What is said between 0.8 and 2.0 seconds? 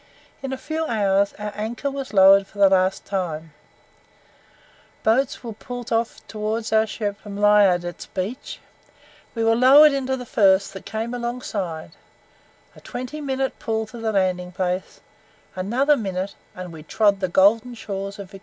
hours our anchor